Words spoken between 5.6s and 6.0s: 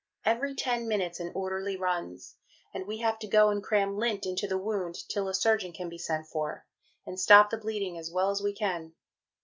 can be